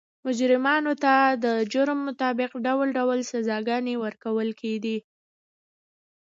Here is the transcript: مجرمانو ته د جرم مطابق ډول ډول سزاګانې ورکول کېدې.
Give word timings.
مجرمانو 0.25 0.93
ته 1.03 1.13
د 1.43 1.45
جرم 1.71 1.99
مطابق 2.07 2.51
ډول 2.65 2.87
ډول 2.97 3.19
سزاګانې 3.31 3.95
ورکول 4.05 4.49
کېدې. 4.61 4.97